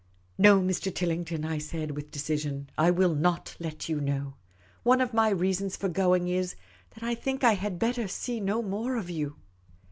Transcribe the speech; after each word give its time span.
"No, 0.49 0.59
Mr. 0.61 0.91
Tillington," 0.91 1.45
I 1.45 1.59
said, 1.59 1.91
with 1.91 2.09
decision. 2.09 2.67
*' 2.73 2.73
I 2.85 2.89
will 2.89 3.13
not 3.13 3.55
let 3.59 3.87
you 3.87 4.01
know. 4.01 4.33
One 4.81 4.99
of 4.99 5.13
my 5.13 5.29
reasons 5.29 5.75
for 5.77 5.89
going 5.89 6.27
is, 6.27 6.55
that 6.95 7.03
I 7.03 7.13
think 7.13 7.43
I 7.43 7.53
had 7.53 7.77
better 7.77 8.07
see 8.07 8.39
no 8.39 8.63
more 8.63 8.95
of 8.95 9.11
you." 9.11 9.35